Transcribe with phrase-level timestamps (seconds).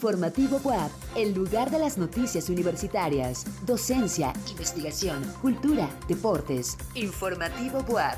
[0.00, 6.78] Informativo WAP, el lugar de las noticias universitarias, docencia, investigación, cultura, deportes.
[6.94, 8.16] Informativo WAP.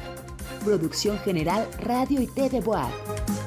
[0.65, 3.42] Producción General Radio y TV WAP.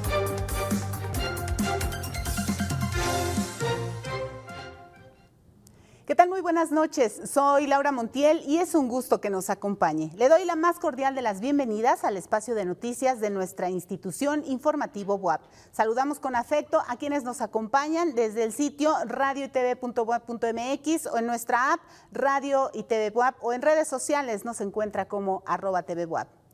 [6.16, 6.28] Tal?
[6.30, 7.20] Muy buenas noches.
[7.30, 10.10] Soy Laura Montiel y es un gusto que nos acompañe.
[10.16, 14.42] Le doy la más cordial de las bienvenidas al espacio de noticias de nuestra institución
[14.46, 15.42] informativo WAP.
[15.72, 21.80] Saludamos con afecto a quienes nos acompañan desde el sitio radioitv.wap.mx o en nuestra app
[22.12, 26.08] Radio y TV WAP o en redes sociales nos encuentra como arroba TV.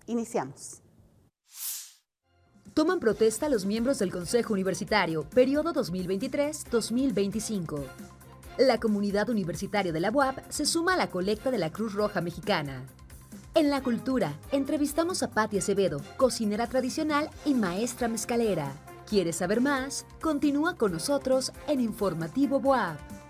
[0.07, 0.83] Iniciamos.
[2.75, 8.22] Toman protesta los miembros del Consejo Universitario, periodo 2023-2025.
[8.59, 12.21] La comunidad universitaria de la UAP se suma a la colecta de la Cruz Roja
[12.21, 12.85] Mexicana.
[13.55, 18.71] En la cultura, entrevistamos a Patti Acevedo, cocinera tradicional y maestra mezcalera.
[19.09, 20.05] ¿Quieres saber más?
[20.21, 23.22] Continúa con nosotros en Informativo BOAP.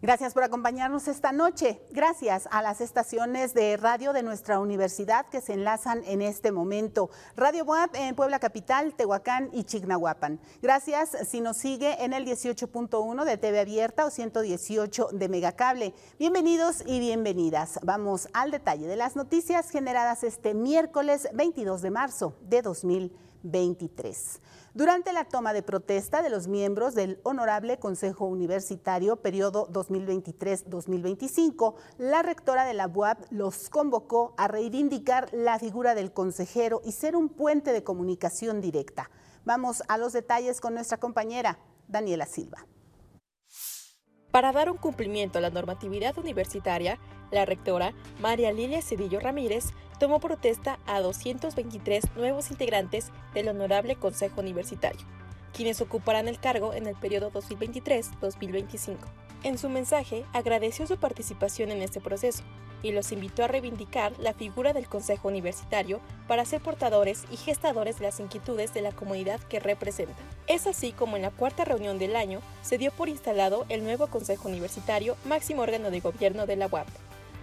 [0.00, 1.82] Gracias por acompañarnos esta noche.
[1.90, 7.10] Gracias a las estaciones de radio de nuestra universidad que se enlazan en este momento.
[7.34, 10.38] Radio WAP en Puebla Capital, Tehuacán y Chignahuapan.
[10.62, 15.94] Gracias si nos sigue en el 18.1 de TV Abierta o 118 de Megacable.
[16.16, 17.80] Bienvenidos y bienvenidas.
[17.82, 24.40] Vamos al detalle de las noticias generadas este miércoles 22 de marzo de 2023.
[24.78, 32.22] Durante la toma de protesta de los miembros del Honorable Consejo Universitario, periodo 2023-2025, la
[32.22, 37.28] rectora de la UAP los convocó a reivindicar la figura del consejero y ser un
[37.28, 39.10] puente de comunicación directa.
[39.44, 42.64] Vamos a los detalles con nuestra compañera Daniela Silva.
[44.30, 46.98] Para dar un cumplimiento a la normatividad universitaria,
[47.30, 54.40] la rectora María Lilia Cedillo Ramírez tomó protesta a 223 nuevos integrantes del Honorable Consejo
[54.42, 55.00] Universitario,
[55.54, 58.96] quienes ocuparán el cargo en el periodo 2023-2025.
[59.44, 62.42] En su mensaje agradeció su participación en este proceso
[62.82, 67.98] y los invitó a reivindicar la figura del Consejo Universitario para ser portadores y gestadores
[67.98, 70.16] de las inquietudes de la comunidad que representan.
[70.46, 74.06] Es así como en la cuarta reunión del año se dio por instalado el nuevo
[74.06, 76.88] Consejo Universitario, máximo órgano de gobierno de la UAP,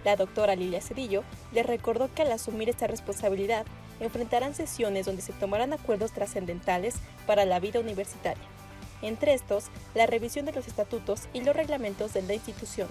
[0.05, 3.65] la doctora Lilia Cedillo le recordó que al asumir esta responsabilidad
[3.99, 8.43] enfrentarán sesiones donde se tomarán acuerdos trascendentales para la vida universitaria.
[9.01, 9.65] Entre estos,
[9.95, 12.87] la revisión de los estatutos y los reglamentos de la institución.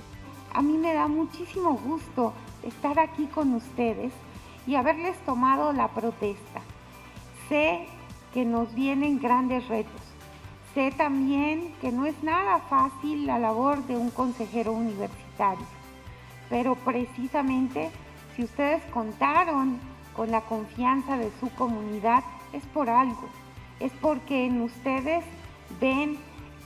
[0.55, 2.33] A mí me da muchísimo gusto
[2.63, 4.13] estar aquí con ustedes
[4.67, 6.63] y haberles tomado la protesta.
[7.49, 7.87] Sé
[8.33, 10.01] que nos vienen grandes retos.
[10.73, 15.67] Sé también que no es nada fácil la labor de un consejero universitario
[16.51, 17.91] pero precisamente
[18.37, 19.79] si ustedes contaron
[20.15, 22.23] con la confianza de su comunidad,
[22.53, 23.29] es por algo,
[23.81, 25.25] es porque en ustedes
[25.81, 26.17] ven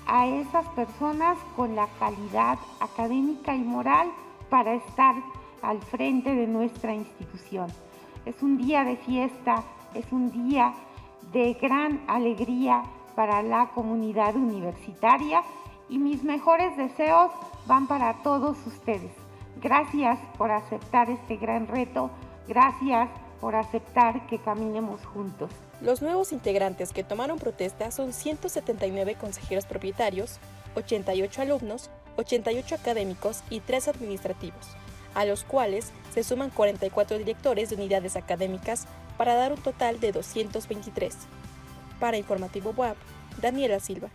[0.08, 4.10] a esas personas con la calidad académica y moral
[4.50, 5.14] para estar
[5.62, 7.68] al frente de nuestra institución.
[8.24, 9.62] Es un día de fiesta,
[9.94, 10.72] es un día
[11.32, 12.82] de gran alegría
[13.14, 15.42] para la comunidad universitaria
[15.88, 17.30] y mis mejores deseos
[17.66, 19.12] van para todos ustedes.
[19.60, 22.10] Gracias por aceptar este gran reto.
[22.46, 23.10] Gracias
[23.40, 25.50] por aceptar que caminemos juntos.
[25.80, 30.38] Los nuevos integrantes que tomaron protesta son 179 consejeros propietarios,
[30.74, 34.66] 88 alumnos, 88 académicos y 3 administrativos,
[35.14, 40.12] a los cuales se suman 44 directores de unidades académicas para dar un total de
[40.12, 41.14] 223.
[42.00, 42.96] Para Informativo WAP,
[43.40, 44.10] Daniela Silva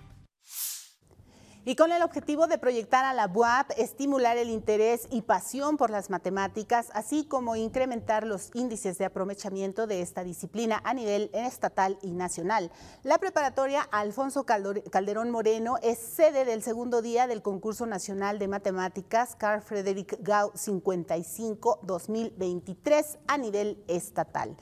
[1.66, 5.90] y con el objetivo de proyectar a la UAP, estimular el interés y pasión por
[5.90, 11.97] las matemáticas, así como incrementar los índices de aprovechamiento de esta disciplina a nivel estatal
[12.01, 12.72] y nacional.
[13.03, 19.35] La preparatoria Alfonso Calderón Moreno es sede del segundo día del concurso nacional de matemáticas
[19.35, 24.57] Carl Frederick Gau 55 2023 a nivel estatal.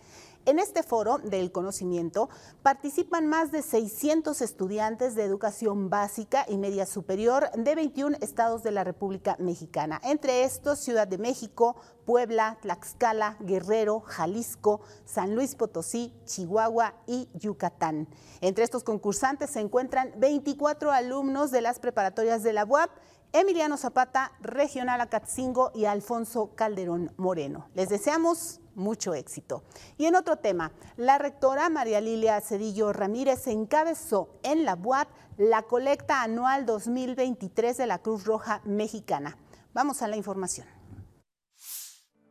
[0.45, 2.27] En este foro del conocimiento
[2.63, 8.71] participan más de 600 estudiantes de educación básica y media superior de 21 estados de
[8.71, 16.11] la República Mexicana, entre estos Ciudad de México, Puebla, Tlaxcala, Guerrero, Jalisco, San Luis Potosí,
[16.25, 18.07] Chihuahua y Yucatán.
[18.41, 22.89] Entre estos concursantes se encuentran 24 alumnos de las preparatorias de la UAP
[23.33, 27.69] Emiliano Zapata, Regional Acatzingo y Alfonso Calderón Moreno.
[27.75, 29.63] Les deseamos mucho éxito.
[29.97, 35.07] Y en otro tema, la rectora María Lilia Cedillo Ramírez encabezó en la UAP
[35.37, 39.37] la colecta anual 2023 de la Cruz Roja Mexicana.
[39.73, 40.67] Vamos a la información.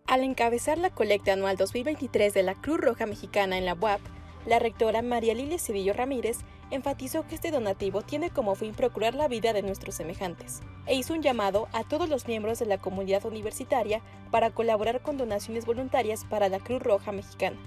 [0.06, 4.00] Al encabezar la colecta anual 2023 de la Cruz Roja Mexicana en la UAP,
[4.46, 6.38] La rectora María Lilia Cedillo Ramírez
[6.70, 11.14] enfatizó que este donativo tiene como fin procurar la vida de nuestros semejantes e hizo
[11.14, 14.00] un llamado a todos los miembros de la comunidad universitaria
[14.30, 17.58] para colaborar con donaciones voluntarias para la Cruz Roja Mexicana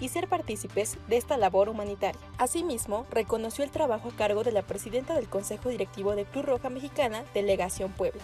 [0.00, 2.20] y ser partícipes de esta labor humanitaria.
[2.38, 6.70] Asimismo, reconoció el trabajo a cargo de la presidenta del Consejo Directivo de Cruz Roja
[6.70, 8.22] Mexicana, Delegación Puebla,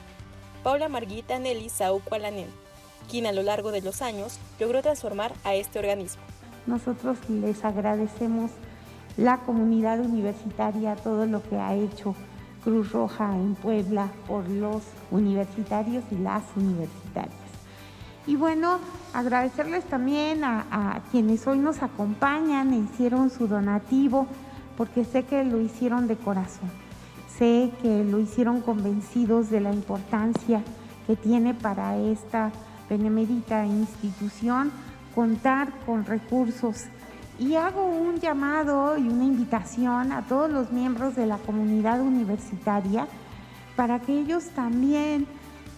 [0.63, 2.49] Paula Marguita Nelly Saucualanen,
[3.11, 6.23] quien a lo largo de los años logró transformar a este organismo.
[6.67, 8.51] Nosotros les agradecemos
[9.17, 12.15] la comunidad universitaria, todo lo que ha hecho
[12.65, 17.45] Cruz Roja en Puebla por los universitarios y las universitarias.
[18.27, 18.79] Y bueno,
[19.13, 24.27] agradecerles también a, quienes hoy nos acompañan e hicieron su donativo,
[24.79, 26.71] porque sé que lo hicieron de corazón.
[27.37, 30.63] Sé que lo hicieron convencidos de la importancia
[31.07, 32.51] que tiene para esta
[32.89, 34.73] benemérita institución
[35.15, 36.85] contar con recursos.
[37.39, 43.09] Y hago un llamado y una invitación a todos los miembros de la comunidad universitaria
[43.77, 45.27] para que ellos también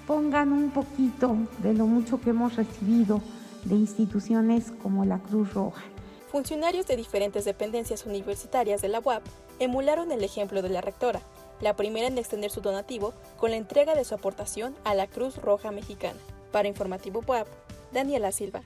[0.07, 3.23] pongan un poquito de lo mucho que hemos recibido
[3.65, 5.83] de instituciones como la Cruz Roja.
[6.31, 9.23] Funcionarios de diferentes dependencias universitarias de la UAP
[9.59, 11.21] emularon el ejemplo de la rectora,
[11.61, 15.37] la primera en extender su donativo con la entrega de su aportación a la Cruz
[15.37, 16.19] Roja Mexicana.
[16.53, 17.49] Para Informativo UAP,
[17.93, 18.63] Daniela Silva.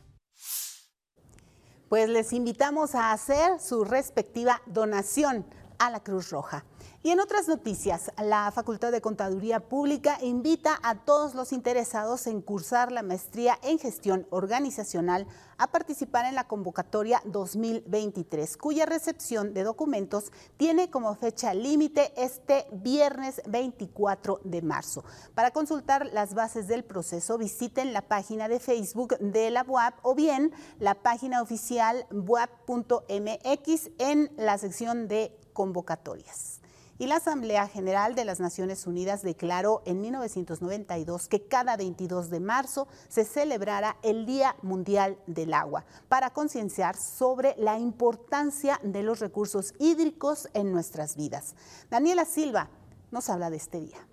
[1.91, 5.45] Pues les invitamos a hacer su respectiva donación
[5.81, 6.65] a la Cruz Roja.
[7.03, 12.43] Y en otras noticias, la Facultad de Contaduría Pública invita a todos los interesados en
[12.43, 15.27] cursar la maestría en gestión organizacional
[15.57, 22.67] a participar en la convocatoria 2023, cuya recepción de documentos tiene como fecha límite este
[22.71, 25.03] viernes 24 de marzo.
[25.35, 30.15] Para consultar las bases del proceso, visiten la página de Facebook de la BUAP o
[30.15, 36.60] bien la página oficial buap.mx en la sección de convocatorias
[37.01, 42.41] y la Asamblea General de las Naciones Unidas declaró en 1992 que cada 22 de
[42.41, 49.19] marzo se celebrara el Día Mundial del Agua para concienciar sobre la importancia de los
[49.19, 51.55] recursos hídricos en nuestras vidas.
[51.89, 52.69] Daniela Silva
[53.11, 54.07] nos habla de este día.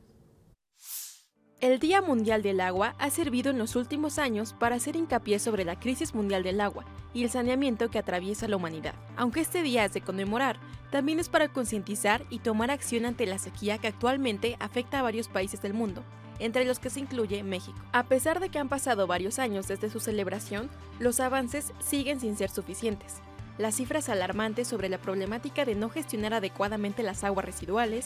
[1.59, 5.65] El Día Mundial del Agua ha servido en los últimos años para hacer hincapié sobre
[5.65, 6.85] la crisis mundial del agua
[7.15, 8.93] y el saneamiento que atraviesa la humanidad.
[9.15, 10.59] Aunque este día es de conmemorar,
[10.91, 15.27] también es para concientizar y tomar acción ante la sequía que actualmente afecta a varios
[15.27, 16.03] países del mundo,
[16.39, 17.77] entre los que se incluye México.
[17.91, 20.69] A pesar de que han pasado varios años desde su celebración,
[20.99, 23.15] los avances siguen sin ser suficientes.
[23.57, 28.05] Las cifras alarmantes sobre la problemática de no gestionar adecuadamente las aguas residuales,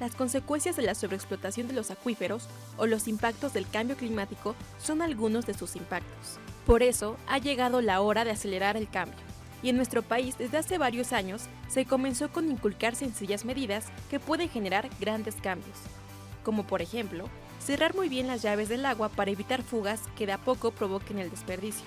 [0.00, 2.48] las consecuencias de la sobreexplotación de los acuíferos
[2.78, 6.38] o los impactos del cambio climático son algunos de sus impactos.
[6.66, 9.33] Por eso ha llegado la hora de acelerar el cambio.
[9.64, 14.20] Y en nuestro país desde hace varios años se comenzó con inculcar sencillas medidas que
[14.20, 15.76] pueden generar grandes cambios,
[16.44, 17.24] como por ejemplo,
[17.58, 21.18] cerrar muy bien las llaves del agua para evitar fugas que de a poco provoquen
[21.18, 21.86] el desperdicio,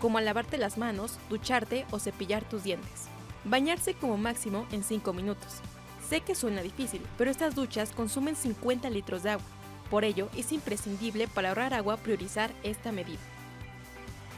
[0.00, 3.08] como lavarte las manos, ducharte o cepillar tus dientes.
[3.44, 5.62] Bañarse como máximo en 5 minutos,
[6.08, 9.46] Sé que suena difícil, pero estas duchas consumen 50 litros de agua.
[9.90, 13.20] Por ello, es imprescindible para ahorrar agua priorizar esta medida.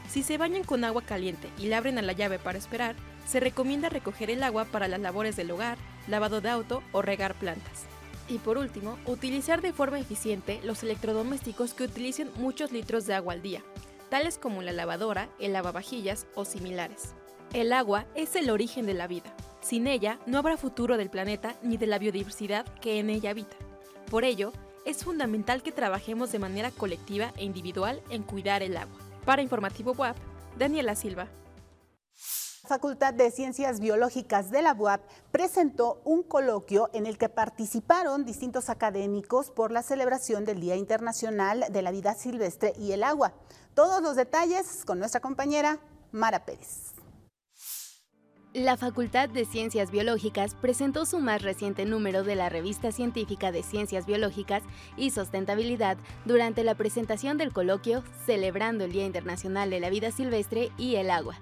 [0.08, 2.94] Si se bañan con agua caliente y la abren a la llave para esperar,
[3.26, 7.34] se recomienda recoger el agua para las labores del hogar, lavado de auto o regar
[7.34, 7.84] plantas.
[8.29, 13.34] Y por último, utilizar de forma eficiente los electrodomésticos que utilicen muchos litros de agua
[13.34, 13.63] al día,
[14.08, 17.15] tales como la lavadora, el lavavajillas o similares.
[17.53, 19.34] El agua es el origen de la vida.
[19.60, 23.56] Sin ella no habrá futuro del planeta ni de la biodiversidad que en ella habita.
[24.10, 24.53] Por ello,
[24.84, 29.06] es fundamental que trabajemos de manera colectiva e individual en cuidar el agua.
[29.27, 30.17] Para Informativo WAP,
[30.56, 31.27] Daniela Silva.
[32.69, 35.01] Facultad de Ciencias Biológicas de la UAP
[35.33, 41.65] presentó un coloquio en el que participaron distintos académicos por la celebración del Día Internacional
[41.71, 43.35] de la Vida Silvestre y el Agua.
[43.75, 45.81] Todos los detalles con nuestra compañera
[46.13, 46.95] Mara Pérez.
[48.56, 53.63] La Facultad de Ciencias Biológicas presentó su más reciente número de la revista científica de
[53.63, 54.63] Ciencias Biológicas
[54.96, 60.70] y Sustentabilidad durante la presentación del coloquio Celebrando el Día Internacional de la Vida Silvestre
[60.79, 61.34] y el Agua.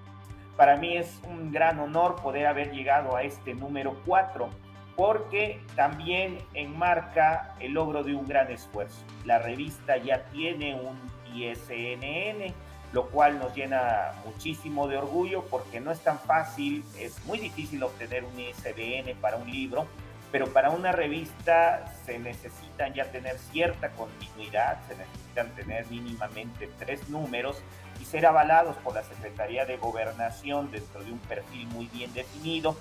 [0.57, 4.51] Para mí es un gran honor poder haber llegado a este número 4
[4.97, 9.05] porque también enmarca el logro de un gran esfuerzo.
[9.25, 10.99] La revista ya tiene un
[11.33, 12.53] ISNN
[12.95, 17.83] lo cual nos llena muchísimo de orgullo porque no es tan fácil, es muy difícil
[17.83, 19.89] obtener un ISBN para un libro,
[20.31, 27.09] pero para una revista se necesitan ya tener cierta continuidad, se necesitan tener mínimamente tres
[27.09, 27.61] números
[28.01, 32.77] y ser avalados por la Secretaría de Gobernación dentro de un perfil muy bien definido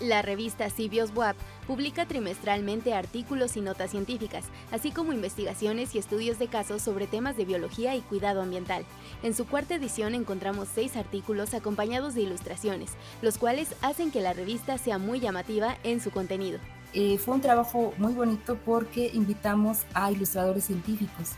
[0.00, 1.36] la revista Cibios WAP
[1.66, 7.36] publica trimestralmente artículos y notas científicas, así como investigaciones y estudios de casos sobre temas
[7.36, 8.84] de biología y cuidado ambiental.
[9.22, 14.32] En su cuarta edición encontramos seis artículos acompañados de ilustraciones, los cuales hacen que la
[14.32, 16.58] revista sea muy llamativa en su contenido.
[16.94, 21.32] Eh, fue un trabajo muy bonito porque invitamos a ilustradores científicos.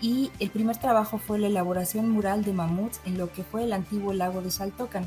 [0.00, 3.72] Y el primer trabajo fue la elaboración mural de mamuts en lo que fue el
[3.74, 5.04] antiguo lago de Saltocan,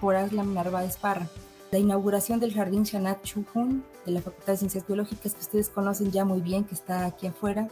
[0.00, 1.28] por Aslam Narváez Parra
[1.70, 6.12] la inauguración del Jardín Shanat Chuhun de la Facultad de Ciencias Biológicas, que ustedes conocen
[6.12, 7.68] ya muy bien, que está aquí afuera,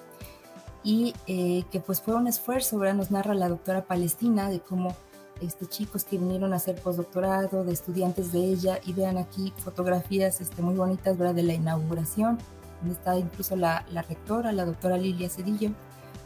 [0.83, 2.97] y eh, que pues fue un esfuerzo, ¿verdad?
[2.97, 4.95] Nos narra la doctora Palestina de cómo
[5.41, 10.41] este, chicos que vinieron a hacer postdoctorado, de estudiantes de ella, y vean aquí fotografías
[10.41, 11.35] este, muy bonitas, ¿verdad?
[11.35, 12.39] De la inauguración,
[12.81, 15.71] donde está incluso la, la rectora, la doctora Lilia Cedillo,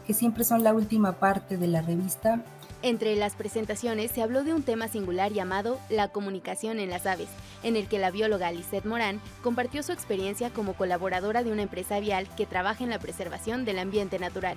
[0.06, 2.42] que siempre son la última parte de la revista
[2.82, 7.28] entre las presentaciones se habló de un tema singular llamado la comunicación en las aves,
[7.62, 11.98] en el que la bióloga Lisette Morán compartió su experiencia como colaboradora de una empresa
[11.98, 14.56] vial que trabaja en la preservación del ambiente natural.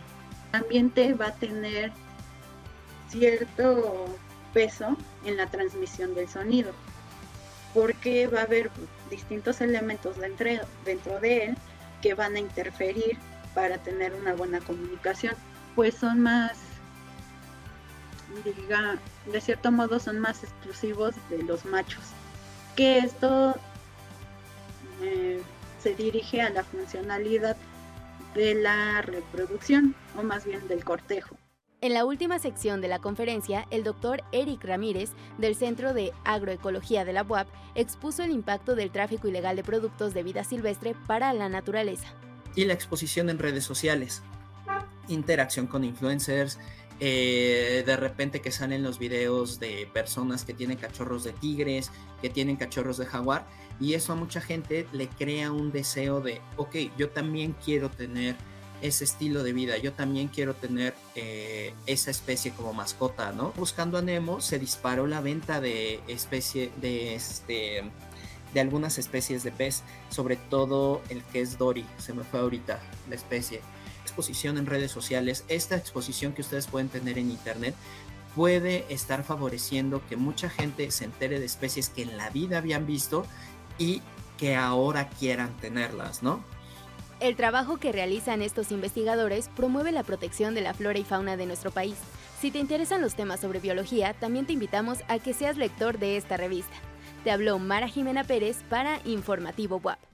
[0.53, 1.91] El ambiente va a tener
[3.09, 4.05] cierto
[4.53, 6.71] peso en la transmisión del sonido,
[7.73, 8.69] porque va a haber
[9.09, 10.47] distintos elementos dentro,
[10.85, 11.57] dentro de él
[12.01, 13.17] que van a interferir
[13.55, 15.35] para tener una buena comunicación,
[15.75, 16.70] pues son más
[18.43, 18.97] diga,
[19.31, 22.03] de cierto modo son más exclusivos de los machos.
[22.75, 23.55] Que esto
[25.01, 25.41] eh,
[25.81, 27.57] se dirige a la funcionalidad
[28.35, 31.35] de la reproducción, o más bien del cortejo.
[31.81, 35.09] En la última sección de la conferencia, el doctor Eric Ramírez,
[35.39, 40.13] del Centro de Agroecología de la UAP, expuso el impacto del tráfico ilegal de productos
[40.13, 42.13] de vida silvestre para la naturaleza.
[42.55, 44.21] Y la exposición en redes sociales,
[45.07, 46.59] interacción con influencers,
[47.03, 51.89] eh, de repente que salen los videos de personas que tienen cachorros de tigres,
[52.22, 53.48] que tienen cachorros de jaguar,
[53.79, 58.36] y eso a mucha gente le crea un deseo de, ok, yo también quiero tener
[58.84, 63.51] ese estilo de vida, yo también quiero tener eh, esa especie como mascota, ¿no?
[63.58, 67.84] Buscando a Nemo se disparó la venta de especie de este
[68.53, 72.79] de algunas especies de pez, sobre todo el que es Dory, se me fue ahorita
[73.10, 73.62] la especie
[74.11, 77.73] exposición en redes sociales, esta exposición que ustedes pueden tener en internet,
[78.35, 82.85] puede estar favoreciendo que mucha gente se entere de especies que en la vida habían
[82.85, 83.25] visto
[83.77, 84.01] y
[84.37, 86.43] que ahora quieran tenerlas, ¿no?
[87.21, 91.45] El trabajo que realizan estos investigadores promueve la protección de la flora y fauna de
[91.45, 91.95] nuestro país.
[92.41, 96.17] Si te interesan los temas sobre biología, también te invitamos a que seas lector de
[96.17, 96.75] esta revista.
[97.23, 100.10] Te habló Mara Jimena Pérez para Informativo WAP.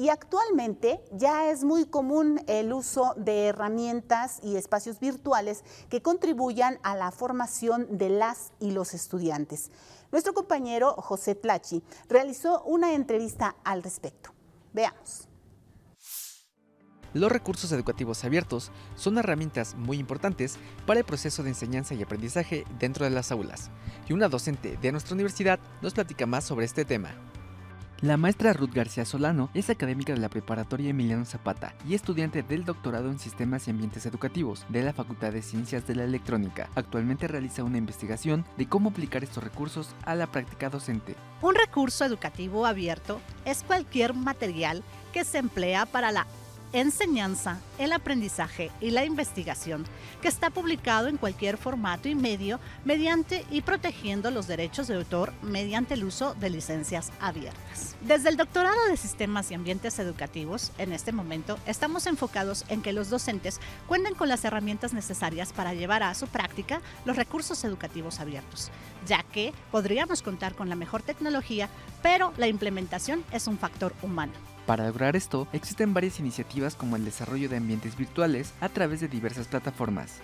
[0.00, 6.78] y actualmente ya es muy común el uso de herramientas y espacios virtuales que contribuyan
[6.82, 9.70] a la formación de las y los estudiantes.
[10.10, 14.30] Nuestro compañero José Tlachi realizó una entrevista al respecto.
[14.72, 15.28] Veamos.
[17.12, 22.64] Los recursos educativos abiertos son herramientas muy importantes para el proceso de enseñanza y aprendizaje
[22.78, 23.70] dentro de las aulas,
[24.08, 27.10] y una docente de nuestra universidad nos platica más sobre este tema.
[28.02, 32.64] La maestra Ruth García Solano es académica de la preparatoria Emiliano Zapata y estudiante del
[32.64, 36.70] doctorado en Sistemas y Ambientes Educativos de la Facultad de Ciencias de la Electrónica.
[36.76, 41.14] Actualmente realiza una investigación de cómo aplicar estos recursos a la práctica docente.
[41.42, 46.26] Un recurso educativo abierto es cualquier material que se emplea para la
[46.72, 49.84] enseñanza, el aprendizaje y la investigación,
[50.22, 55.32] que está publicado en cualquier formato y medio mediante y protegiendo los derechos de autor
[55.42, 57.96] mediante el uso de licencias abiertas.
[58.02, 62.92] Desde el doctorado de Sistemas y Ambientes Educativos, en este momento, estamos enfocados en que
[62.92, 68.20] los docentes cuenten con las herramientas necesarias para llevar a su práctica los recursos educativos
[68.20, 68.70] abiertos,
[69.06, 71.68] ya que podríamos contar con la mejor tecnología,
[72.02, 74.49] pero la implementación es un factor humano.
[74.66, 79.08] Para lograr esto, existen varias iniciativas como el desarrollo de ambientes virtuales a través de
[79.08, 80.20] diversas plataformas.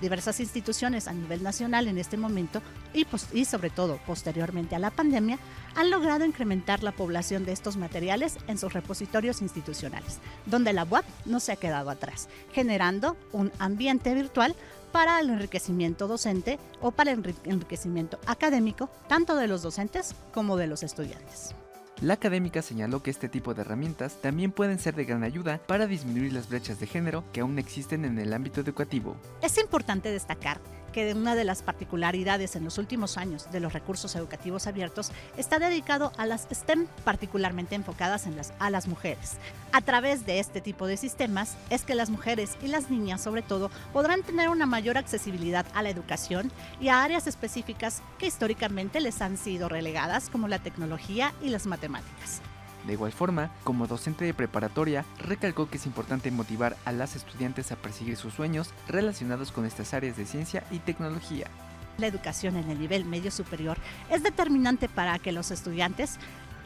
[0.00, 2.60] Diversas instituciones a nivel nacional en este momento
[2.92, 5.38] y, y, sobre todo posteriormente a la pandemia
[5.74, 11.06] han logrado incrementar la población de estos materiales en sus repositorios institucionales, donde la UAP
[11.24, 14.54] no se ha quedado atrás, generando un ambiente virtual
[14.92, 20.66] para el enriquecimiento docente o para el enriquecimiento académico, tanto de los docentes como de
[20.66, 21.54] los estudiantes.
[22.02, 25.86] La académica señaló que este tipo de herramientas también pueden ser de gran ayuda para
[25.86, 29.16] disminuir las brechas de género que aún existen en el ámbito educativo.
[29.40, 30.60] Es importante destacar
[30.96, 35.58] que una de las particularidades en los últimos años de los recursos educativos abiertos está
[35.58, 39.32] dedicado a las STEM, particularmente enfocadas en las, a las mujeres.
[39.72, 43.42] A través de este tipo de sistemas es que las mujeres y las niñas sobre
[43.42, 46.50] todo podrán tener una mayor accesibilidad a la educación
[46.80, 51.66] y a áreas específicas que históricamente les han sido relegadas como la tecnología y las
[51.66, 52.40] matemáticas.
[52.86, 57.72] De igual forma, como docente de preparatoria, recalcó que es importante motivar a las estudiantes
[57.72, 61.48] a perseguir sus sueños relacionados con estas áreas de ciencia y tecnología.
[61.98, 63.78] La educación en el nivel medio superior
[64.10, 66.18] es determinante para que los estudiantes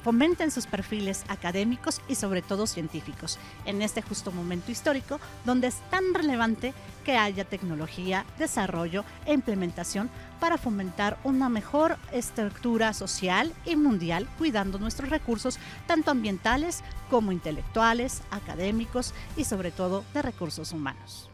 [0.03, 5.77] fomenten sus perfiles académicos y sobre todo científicos en este justo momento histórico donde es
[5.91, 13.77] tan relevante que haya tecnología, desarrollo e implementación para fomentar una mejor estructura social y
[13.77, 21.30] mundial cuidando nuestros recursos tanto ambientales como intelectuales, académicos y sobre todo de recursos humanos.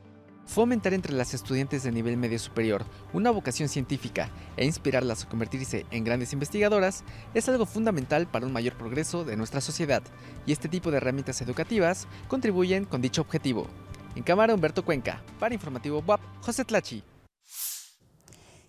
[0.46, 5.84] Fomentar entre las estudiantes de nivel medio superior una vocación científica e inspirarlas a convertirse
[5.90, 7.02] en grandes investigadoras
[7.34, 10.02] es algo fundamental para un mayor progreso de nuestra sociedad,
[10.46, 13.66] y este tipo de herramientas educativas contribuyen con dicho objetivo.
[14.14, 17.02] En cámara Humberto Cuenca, para Informativo WAP, José Tlachi.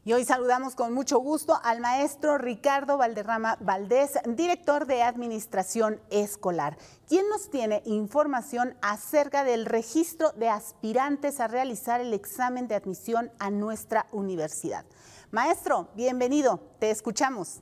[0.07, 6.77] Y hoy saludamos con mucho gusto al maestro Ricardo Valderrama Valdés, director de Administración Escolar,
[7.09, 13.33] quien nos tiene información acerca del registro de aspirantes a realizar el examen de admisión
[13.37, 14.85] a nuestra universidad.
[15.31, 17.61] Maestro, bienvenido, te escuchamos.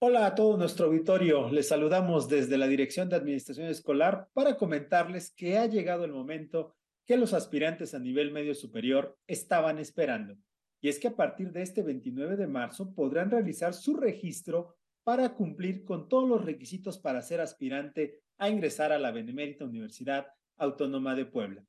[0.00, 5.30] Hola a todo nuestro auditorio, les saludamos desde la Dirección de Administración Escolar para comentarles
[5.30, 6.74] que ha llegado el momento
[7.06, 10.34] que los aspirantes a nivel medio superior estaban esperando
[10.80, 15.34] y es que a partir de este 29 de marzo podrán realizar su registro para
[15.34, 21.14] cumplir con todos los requisitos para ser aspirante a ingresar a la Benemérita Universidad Autónoma
[21.14, 21.64] de Puebla.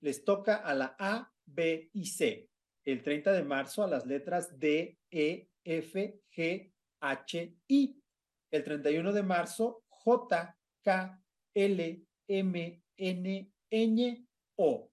[0.00, 2.50] Les toca a la A, B y C
[2.84, 8.02] el 30 de marzo a las letras D, E, F, G, H, I.
[8.50, 11.22] El 31 de marzo, J, K,
[11.54, 14.90] L, M, N, Ñ, O.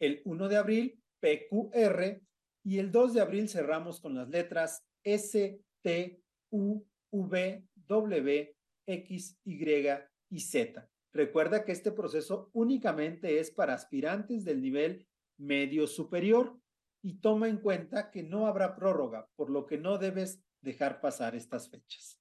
[0.00, 2.22] El 1 de abril, P, Q, R.
[2.64, 6.20] Y el 2 de abril cerramos con las letras S, T,
[6.50, 9.88] U, V, W, X, Y
[10.28, 10.88] y Z.
[11.12, 15.06] Recuerda que este proceso únicamente es para aspirantes del nivel
[15.38, 16.58] medio superior
[17.06, 21.36] y toma en cuenta que no habrá prórroga, por lo que no debes dejar pasar
[21.36, 22.20] estas fechas.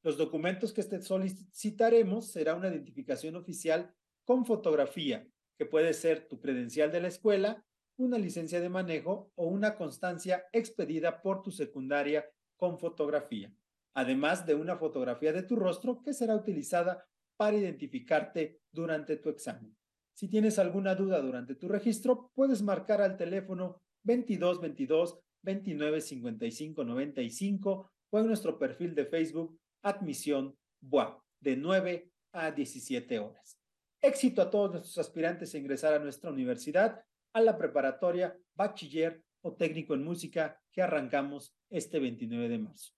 [0.00, 3.92] Los documentos que te solicitaremos será una identificación oficial
[4.24, 5.26] con fotografía,
[5.58, 10.44] que puede ser tu credencial de la escuela, una licencia de manejo o una constancia
[10.52, 12.24] expedida por tu secundaria
[12.56, 13.52] con fotografía,
[13.92, 19.76] además de una fotografía de tu rostro que será utilizada para identificarte durante tu examen.
[20.14, 26.84] Si tienes alguna duda durante tu registro, puedes marcar al teléfono 22 22 29 55
[26.84, 33.58] 95 o en nuestro perfil de Facebook Admisión BUA de 9 a 17 horas.
[34.00, 39.54] Éxito a todos nuestros aspirantes a ingresar a nuestra universidad, a la preparatoria, bachiller o
[39.54, 42.92] técnico en música que arrancamos este 29 de marzo.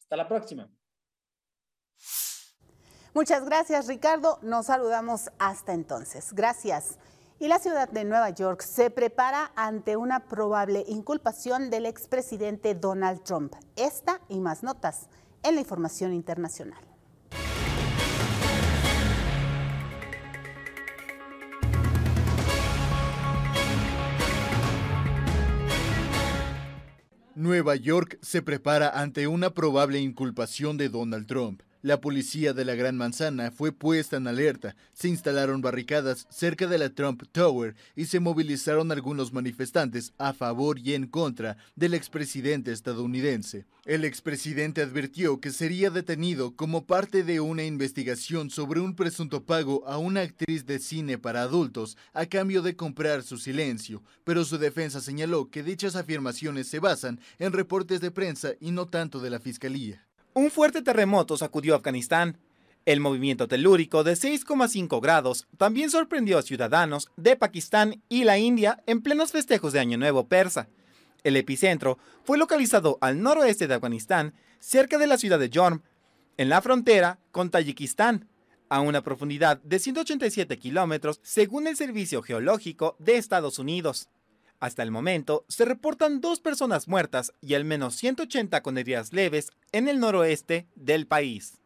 [0.00, 0.70] Hasta la próxima.
[3.14, 4.38] Muchas gracias, Ricardo.
[4.42, 6.32] Nos saludamos hasta entonces.
[6.32, 6.98] Gracias
[7.44, 13.22] y la ciudad de Nueva York se prepara ante una probable inculpación del expresidente Donald
[13.22, 13.52] Trump.
[13.76, 15.10] Esta y más notas
[15.42, 16.82] en la información internacional.
[27.34, 31.60] Nueva York se prepara ante una probable inculpación de Donald Trump.
[31.84, 36.78] La policía de la Gran Manzana fue puesta en alerta, se instalaron barricadas cerca de
[36.78, 42.72] la Trump Tower y se movilizaron algunos manifestantes a favor y en contra del expresidente
[42.72, 43.66] estadounidense.
[43.84, 49.86] El expresidente advirtió que sería detenido como parte de una investigación sobre un presunto pago
[49.86, 54.56] a una actriz de cine para adultos a cambio de comprar su silencio, pero su
[54.56, 59.28] defensa señaló que dichas afirmaciones se basan en reportes de prensa y no tanto de
[59.28, 60.06] la fiscalía.
[60.36, 62.38] Un fuerte terremoto sacudió Afganistán.
[62.86, 68.82] El movimiento telúrico de 6,5 grados también sorprendió a ciudadanos de Pakistán y la India
[68.88, 70.66] en plenos festejos de Año Nuevo persa.
[71.22, 75.82] El epicentro fue localizado al noroeste de Afganistán, cerca de la ciudad de Jorm,
[76.36, 78.28] en la frontera con Tayikistán,
[78.68, 84.08] a una profundidad de 187 kilómetros según el Servicio Geológico de Estados Unidos.
[84.60, 89.50] Hasta el momento, se reportan dos personas muertas y al menos 180 con heridas leves
[89.72, 91.60] en el noroeste del país.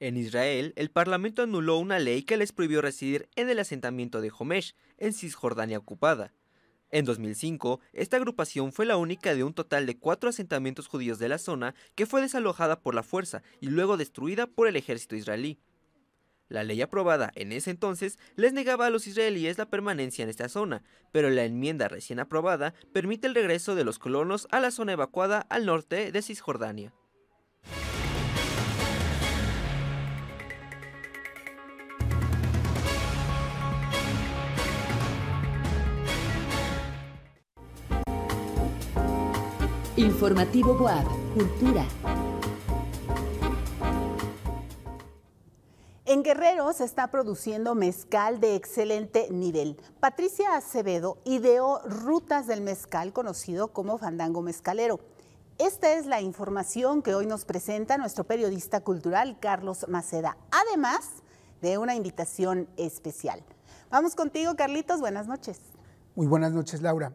[0.00, 4.30] En Israel, el Parlamento anuló una ley que les prohibió residir en el asentamiento de
[4.36, 6.32] Homesh, en Cisjordania ocupada.
[6.90, 11.28] En 2005, esta agrupación fue la única de un total de cuatro asentamientos judíos de
[11.28, 15.58] la zona que fue desalojada por la fuerza y luego destruida por el ejército israelí.
[16.48, 20.48] La ley aprobada en ese entonces les negaba a los israelíes la permanencia en esta
[20.48, 20.82] zona,
[21.12, 25.46] pero la enmienda recién aprobada permite el regreso de los colonos a la zona evacuada
[25.50, 26.92] al norte de Cisjordania.
[39.96, 41.84] Informativo Boab, Cultura.
[46.10, 49.76] En Guerrero se está produciendo mezcal de excelente nivel.
[50.00, 55.00] Patricia Acevedo ideó rutas del mezcal conocido como fandango mezcalero.
[55.58, 61.10] Esta es la información que hoy nos presenta nuestro periodista cultural Carlos Maceda, además
[61.60, 63.44] de una invitación especial.
[63.90, 65.60] Vamos contigo, Carlitos, buenas noches.
[66.14, 67.12] Muy buenas noches, Laura.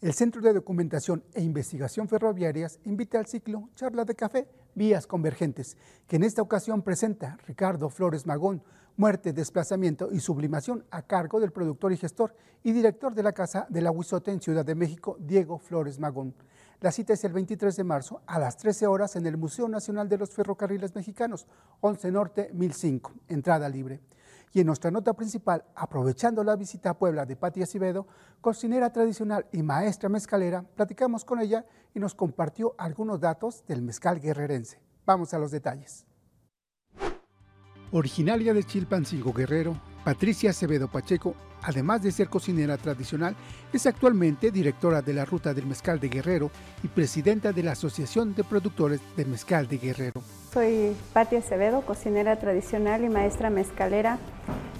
[0.00, 5.76] El Centro de Documentación e Investigación Ferroviarias invita al ciclo Charla de Café Vías Convergentes,
[6.06, 8.62] que en esta ocasión presenta Ricardo Flores Magón,
[8.96, 13.66] Muerte, Desplazamiento y Sublimación a cargo del productor y gestor y director de la Casa
[13.70, 16.34] del Aguizote en Ciudad de México, Diego Flores Magón.
[16.80, 20.08] La cita es el 23 de marzo a las 13 horas en el Museo Nacional
[20.08, 21.46] de los Ferrocarriles Mexicanos,
[21.80, 24.00] 11 Norte 1005, entrada libre.
[24.52, 28.06] Y en nuestra nota principal, aprovechando la visita a Puebla de Patia Cibedo,
[28.40, 34.20] cocinera tradicional y maestra mezcalera, platicamos con ella y nos compartió algunos datos del mezcal
[34.20, 34.80] guerrerense.
[35.06, 36.06] Vamos a los detalles.
[37.94, 43.36] Originaria de Chilpancingo Guerrero, Patricia Acevedo Pacheco, además de ser cocinera tradicional,
[43.70, 46.50] es actualmente directora de la Ruta del Mezcal de Guerrero
[46.82, 50.22] y presidenta de la Asociación de Productores de Mezcal de Guerrero.
[50.54, 54.18] Soy Patia Acevedo, cocinera tradicional y maestra mezcalera,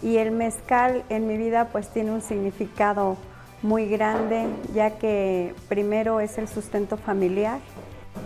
[0.02, 3.18] y el mezcal en mi vida pues tiene un significado
[3.60, 7.60] muy grande, ya que primero es el sustento familiar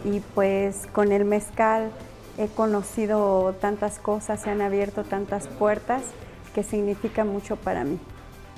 [0.04, 1.90] y pues con el mezcal
[2.38, 6.02] he conocido tantas cosas, se han abierto tantas puertas
[6.54, 7.98] que significa mucho para mí.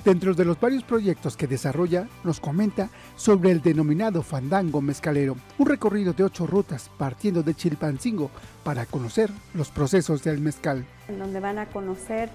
[0.05, 5.67] Dentro de los varios proyectos que desarrolla, nos comenta sobre el denominado Fandango Mezcalero, un
[5.67, 8.31] recorrido de ocho rutas partiendo de Chilpancingo
[8.63, 10.85] para conocer los procesos del mezcal.
[11.09, 12.29] En donde van a conocer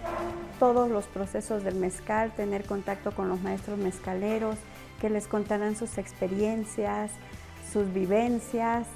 [0.61, 4.57] todos los procesos del mezcal, tener contacto con los maestros mezcaleros,
[5.01, 7.13] que les contarán sus experiencias,
[7.73, 8.87] sus vivencias,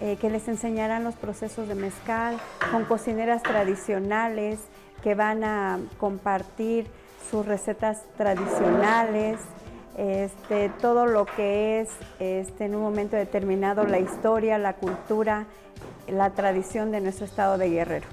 [0.00, 2.38] eh, que les enseñarán los procesos de mezcal,
[2.70, 4.60] con cocineras tradicionales
[5.02, 6.86] que van a compartir
[7.30, 9.38] sus recetas tradicionales,
[9.96, 15.46] este, todo lo que es este, en un momento determinado la historia, la cultura,
[16.06, 18.06] la tradición de nuestro estado de Guerrero.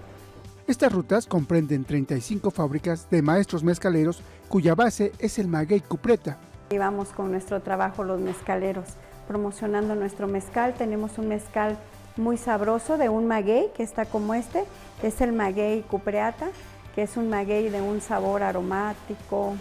[0.65, 6.37] Estas rutas comprenden 35 fábricas de maestros mezcaleros cuya base es el maguey cupreta.
[6.69, 8.85] Y vamos con nuestro trabajo los mezcaleros,
[9.27, 10.73] promocionando nuestro mezcal.
[10.73, 11.77] Tenemos un mezcal
[12.17, 14.65] muy sabroso de un maguey que está como este,
[15.01, 16.47] es el maguey cupreata
[16.93, 19.55] que es un maguey de un sabor aromático,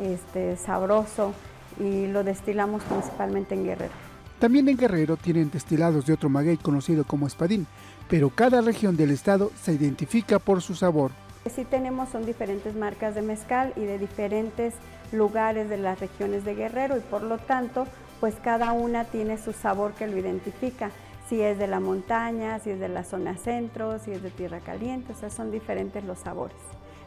[0.00, 1.32] este, sabroso,
[1.78, 3.92] y lo destilamos principalmente en Guerrero.
[4.38, 7.66] También en Guerrero tienen destilados de otro maguey conocido como espadín,
[8.08, 11.10] pero cada región del estado se identifica por su sabor.
[11.54, 14.74] Sí tenemos son diferentes marcas de mezcal y de diferentes
[15.12, 17.86] lugares de las regiones de Guerrero y por lo tanto
[18.24, 20.90] pues cada una tiene su sabor que lo identifica
[21.28, 24.60] si es de la montaña, si es de la zona centro, si es de tierra
[24.60, 26.56] caliente, o sea, son diferentes los sabores.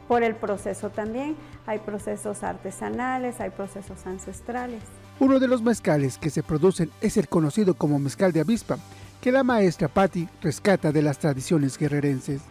[0.08, 4.84] Por el proceso también, hay procesos artesanales, hay procesos ancestrales.
[5.20, 8.78] Uno de los mezcales que se producen es el conocido como mezcal de avispa,
[9.20, 12.44] que la maestra Patti rescata de las tradiciones guerrerenses.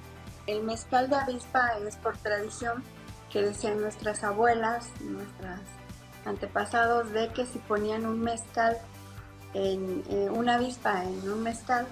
[0.48, 2.82] el mezcal de avispa es por tradición
[3.32, 5.60] que decían nuestras abuelas, nuestros
[6.26, 8.76] antepasados, de que si ponían un mezcal,
[9.54, 11.86] en eh, una avispa en un mezcal,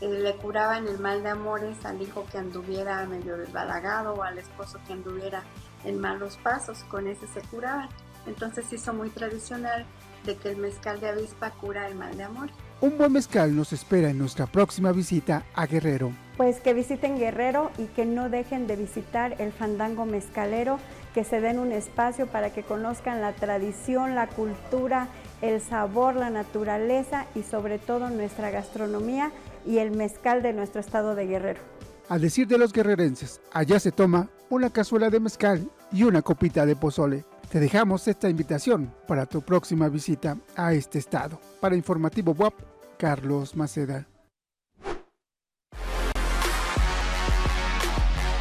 [0.00, 4.38] eh, le curaban el mal de amores al hijo que anduviera medio desbalagado o al
[4.38, 5.42] esposo que anduviera
[5.84, 7.88] en malos pasos, con ese se curaban.
[8.26, 9.84] Entonces hizo muy tradicional
[10.24, 12.48] de que el mezcal de avispa cura el mal de amor.
[12.80, 16.12] Un buen mezcal nos espera en nuestra próxima visita a Guerrero.
[16.36, 20.78] Pues que visiten Guerrero y que no dejen de visitar el fandango mezcalero,
[21.14, 25.06] que se den un espacio para que conozcan la tradición, la cultura,
[25.40, 29.30] el sabor, la naturaleza y sobre todo nuestra gastronomía
[29.64, 31.60] y el mezcal de nuestro estado de Guerrero.
[32.08, 36.66] Al decir de los guerrerenses, allá se toma una cazuela de mezcal y una copita
[36.66, 37.24] de pozole.
[37.48, 41.40] Te dejamos esta invitación para tu próxima visita a este estado.
[41.60, 42.54] Para Informativo WAP,
[42.98, 44.06] Carlos Maceda.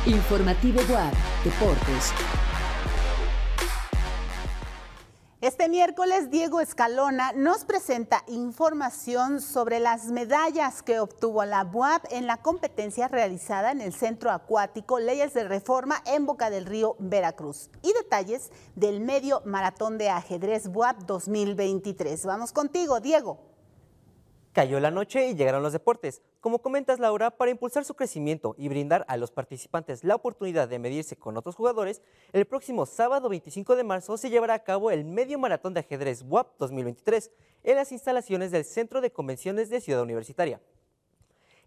[0.06, 1.14] Informativo WAP,
[1.46, 2.12] Deportes.
[5.64, 12.28] Este miércoles, Diego Escalona nos presenta información sobre las medallas que obtuvo la BUAP en
[12.28, 17.70] la competencia realizada en el Centro Acuático Leyes de Reforma en Boca del Río, Veracruz.
[17.82, 22.26] Y detalles del medio maratón de ajedrez BUAP 2023.
[22.26, 23.53] Vamos contigo, Diego.
[24.54, 26.22] Cayó la noche y llegaron los deportes.
[26.40, 30.78] Como comentas, Laura, para impulsar su crecimiento y brindar a los participantes la oportunidad de
[30.78, 35.06] medirse con otros jugadores, el próximo sábado 25 de marzo se llevará a cabo el
[35.06, 37.32] Medio Maratón de Ajedrez WAP 2023
[37.64, 40.62] en las instalaciones del Centro de Convenciones de Ciudad Universitaria.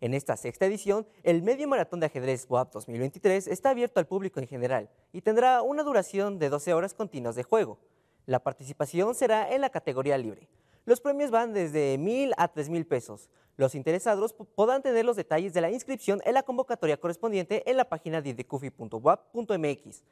[0.01, 4.39] En esta sexta edición, el Medio Maratón de Ajedrez WAP 2023 está abierto al público
[4.39, 7.81] en general y tendrá una duración de 12 horas continuas de juego.
[8.27, 10.47] La participación será en la categoría libre.
[10.87, 13.29] Los premios van desde mil a tres mil pesos.
[13.57, 17.89] Los interesados podrán tener los detalles de la inscripción en la convocatoria correspondiente en la
[17.89, 20.03] página de decufi.wap.mx.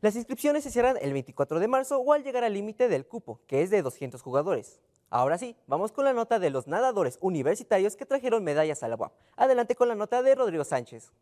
[0.00, 3.40] Las inscripciones se cierran el 24 de marzo o al llegar al límite del cupo,
[3.46, 4.80] que es de 200 jugadores.
[5.10, 8.96] Ahora sí, vamos con la nota de los nadadores universitarios que trajeron medallas a la
[8.96, 9.12] UAP.
[9.36, 11.12] Adelante con la nota de Rodrigo Sánchez.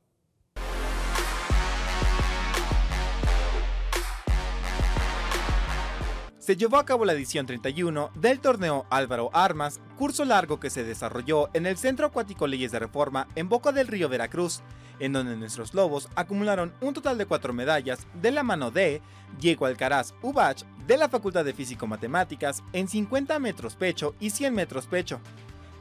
[6.44, 10.84] Se llevó a cabo la edición 31 del torneo Álvaro Armas, curso largo que se
[10.84, 14.60] desarrolló en el Centro Acuático Leyes de Reforma en Boca del Río Veracruz,
[14.98, 19.00] en donde nuestros lobos acumularon un total de cuatro medallas de la mano de
[19.40, 24.86] Diego Alcaraz Ubach de la Facultad de Físico-Matemáticas en 50 metros pecho y 100 metros
[24.86, 25.20] pecho,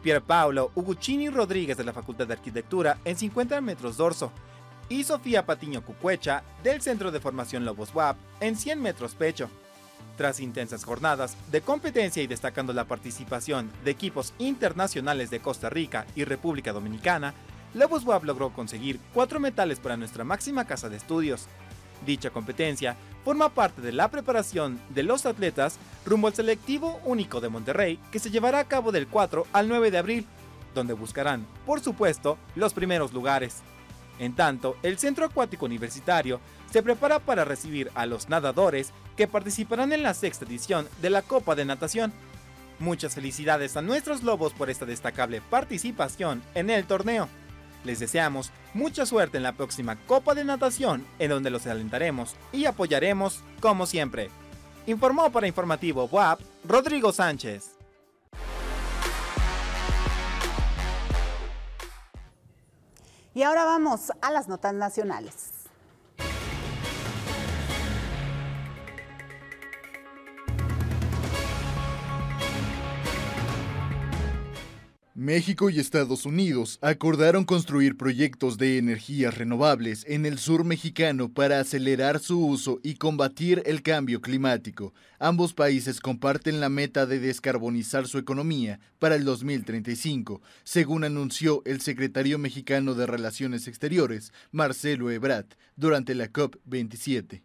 [0.02, 4.32] Pier Paolo Uguccini Rodríguez de la Facultad de Arquitectura en 50 metros dorso,
[4.88, 9.50] y Sofía Patiño Cucuecha del Centro de Formación Lobos WAP en 100 metros pecho.
[10.18, 16.06] Tras intensas jornadas de competencia y destacando la participación de equipos internacionales de Costa Rica
[16.16, 17.34] y República Dominicana,
[17.74, 21.48] Lobos WAP logró conseguir cuatro metales para nuestra máxima casa de estudios.
[22.06, 22.96] Dicha competencia
[23.26, 28.20] forma parte de la preparación de los atletas rumbo al selectivo único de Monterrey que
[28.20, 30.28] se llevará a cabo del 4 al 9 de abril,
[30.76, 33.62] donde buscarán, por supuesto, los primeros lugares.
[34.20, 36.40] En tanto, el Centro Acuático Universitario
[36.72, 41.22] se prepara para recibir a los nadadores que participarán en la sexta edición de la
[41.22, 42.14] Copa de Natación.
[42.80, 47.30] Muchas felicidades a nuestros lobos por esta destacable participación en el torneo.
[47.84, 52.66] Les deseamos mucha suerte en la próxima Copa de Natación, en donde los alentaremos y
[52.66, 54.30] apoyaremos como siempre.
[54.88, 57.72] Informó para Informativo WAP Rodrigo Sánchez.
[63.36, 65.63] Y ahora vamos a las notas nacionales.
[75.24, 81.62] México y Estados Unidos acordaron construir proyectos de energías renovables en el sur mexicano para
[81.62, 84.94] acelerar su uso y combatir el cambio climático.
[85.20, 91.80] Ambos países comparten la meta de descarbonizar su economía para el 2035, según anunció el
[91.80, 97.44] secretario mexicano de Relaciones Exteriores, Marcelo Ebrard, durante la COP27.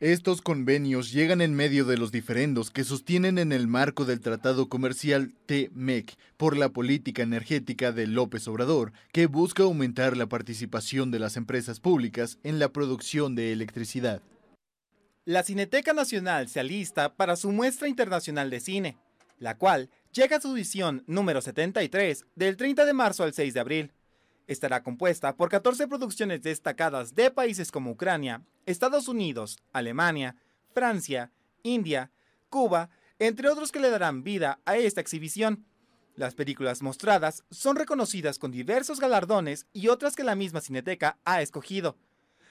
[0.00, 4.68] Estos convenios llegan en medio de los diferendos que sostienen en el marco del Tratado
[4.68, 11.18] Comercial TMEC por la política energética de López Obrador, que busca aumentar la participación de
[11.18, 14.22] las empresas públicas en la producción de electricidad.
[15.24, 18.96] La Cineteca Nacional se alista para su muestra internacional de cine,
[19.40, 23.60] la cual llega a su edición número 73 del 30 de marzo al 6 de
[23.60, 23.92] abril.
[24.48, 30.36] Estará compuesta por 14 producciones destacadas de países como Ucrania, Estados Unidos, Alemania,
[30.72, 31.30] Francia,
[31.62, 32.10] India,
[32.48, 35.66] Cuba, entre otros que le darán vida a esta exhibición.
[36.14, 41.42] Las películas mostradas son reconocidas con diversos galardones y otras que la misma Cineteca ha
[41.42, 41.98] escogido.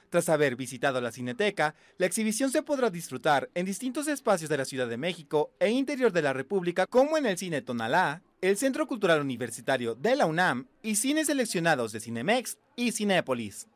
[0.08, 4.64] Tras haber visitado la Cineteca, la exhibición se podrá disfrutar en distintos espacios de la
[4.64, 8.86] Ciudad de México e interior de la República, como en el Cine Tonalá, el Centro
[8.86, 13.66] Cultural Universitario de la UNAM y cines seleccionados de Cinemex y Cinépolis.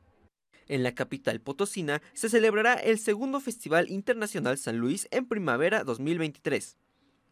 [0.68, 6.77] En la capital potosina se celebrará el segundo Festival Internacional San Luis en primavera 2023.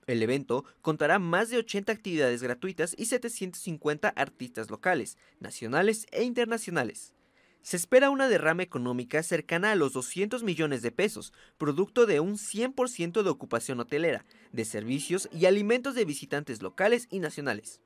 [0.08, 7.14] El evento contará más de 80 actividades gratuitas y 750 artistas locales, nacionales e internacionales.
[7.62, 12.36] Se espera una derrama económica cercana a los 200 millones de pesos, producto de un
[12.36, 17.80] 100% de ocupación hotelera, de servicios y alimentos de visitantes locales y nacionales.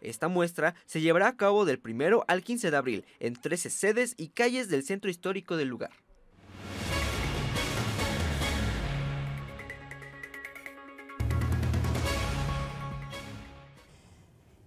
[0.00, 4.14] Esta muestra se llevará a cabo del 1 al 15 de abril en 13 sedes
[4.16, 6.05] y calles del centro histórico del lugar.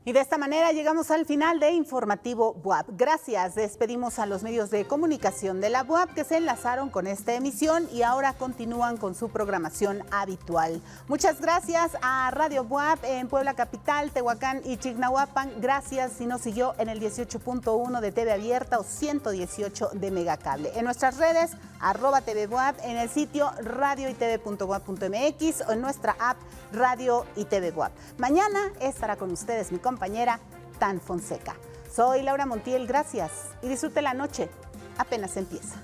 [0.09, 2.87] Y de esta manera llegamos al final de Informativo BUAP.
[2.97, 3.53] Gracias.
[3.53, 7.87] Despedimos a los medios de comunicación de la BUAP que se enlazaron con esta emisión
[7.93, 10.81] y ahora continúan con su programación habitual.
[11.07, 15.51] Muchas gracias a Radio BUAP en Puebla Capital, Tehuacán y Chignahuapan.
[15.61, 20.71] Gracias si nos siguió en el 18.1 de TV Abierta o 118 de Megacable.
[20.73, 26.37] En nuestras redes, arroba TV BUAP, en el sitio radio y o en nuestra app
[26.71, 27.91] Radio y TV BUAP.
[28.17, 30.39] Mañana estará con ustedes mi compañero compañera
[30.79, 31.57] Tan Fonseca.
[31.93, 33.31] Soy Laura Montiel, gracias
[33.61, 34.49] y disfrute la noche.
[34.97, 35.75] Apenas empieza.